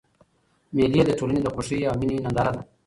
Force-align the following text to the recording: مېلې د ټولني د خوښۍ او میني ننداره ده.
مېلې 0.75 1.01
د 1.05 1.11
ټولني 1.19 1.39
د 1.43 1.47
خوښۍ 1.53 1.79
او 1.89 1.93
میني 1.99 2.17
ننداره 2.25 2.51
ده. 2.55 2.61